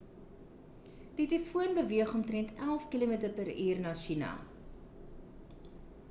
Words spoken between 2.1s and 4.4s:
omtrent elf km/uur na china